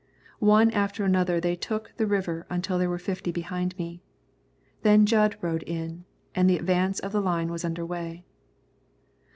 [0.39, 4.01] One after another they took the river until there were fifty behind me.
[4.81, 8.25] Then Jud rode in, and the advance of the line was under way.